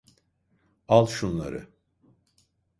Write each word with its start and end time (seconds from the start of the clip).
Al 0.87 1.05
şunları. 1.07 1.67